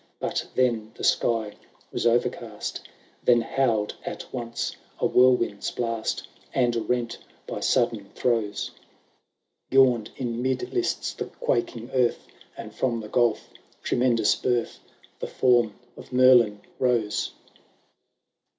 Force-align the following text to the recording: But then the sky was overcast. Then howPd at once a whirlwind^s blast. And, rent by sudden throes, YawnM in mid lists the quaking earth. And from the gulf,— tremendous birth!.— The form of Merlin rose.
But 0.19 0.47
then 0.55 0.91
the 0.95 1.03
sky 1.03 1.57
was 1.91 2.07
overcast. 2.07 2.81
Then 3.23 3.43
howPd 3.43 3.93
at 4.03 4.25
once 4.33 4.75
a 4.99 5.07
whirlwind^s 5.07 5.75
blast. 5.75 6.27
And, 6.55 6.89
rent 6.89 7.19
by 7.45 7.59
sudden 7.59 8.09
throes, 8.15 8.71
YawnM 9.71 10.07
in 10.17 10.41
mid 10.41 10.73
lists 10.73 11.13
the 11.13 11.25
quaking 11.25 11.91
earth. 11.93 12.25
And 12.57 12.73
from 12.73 12.99
the 12.99 13.09
gulf,— 13.09 13.47
tremendous 13.83 14.35
birth!.— 14.35 14.79
The 15.21 15.27
form 15.27 15.75
of 15.95 16.11
Merlin 16.11 16.61
rose. 16.79 17.33